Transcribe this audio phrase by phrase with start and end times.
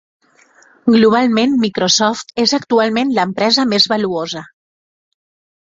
[0.95, 4.45] Globalment Microsoft és actualment l'empresa més valuosa.